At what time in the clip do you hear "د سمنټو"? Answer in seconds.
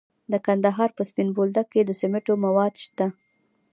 1.85-2.33